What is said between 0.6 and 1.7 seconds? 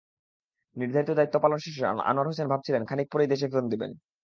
নির্ধারিত দায়িত্ব পালন